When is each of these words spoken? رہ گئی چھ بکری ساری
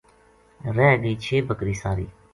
رہ 0.75 0.89
گئی 1.01 1.15
چھ 1.25 1.31
بکری 1.47 1.75
ساری 1.81 2.05